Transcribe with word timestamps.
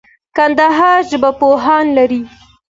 ننګرهار 0.35 0.99
ژبپوهان 1.11 1.85
لري 1.97 2.21